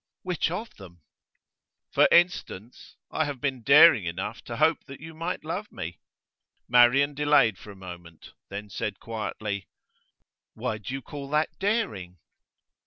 'Which 0.23 0.49
of 0.49 0.77
them?' 0.77 1.03
'For 1.91 2.07
instance, 2.11 2.95
I 3.11 3.25
have 3.25 3.39
been 3.39 3.61
daring 3.61 4.05
enough 4.05 4.41
to 4.45 4.57
hope 4.57 4.83
that 4.85 4.99
you 4.99 5.13
might 5.13 5.43
love 5.45 5.71
me.' 5.71 5.99
Marian 6.67 7.13
delayed 7.13 7.59
for 7.59 7.69
a 7.69 7.75
moment, 7.75 8.33
then 8.49 8.67
said 8.71 8.99
quietly: 8.99 9.67
'Why 10.55 10.79
do 10.79 10.91
you 10.95 11.03
call 11.03 11.29
that 11.29 11.49
daring? 11.59 12.17